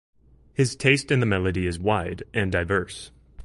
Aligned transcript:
His 0.55 0.75
taste 0.75 1.11
in 1.11 1.19
the 1.19 1.27
melody 1.27 1.67
is 1.67 1.77
wide 1.77 2.23
and 2.33 2.51
diverse. 2.51 3.11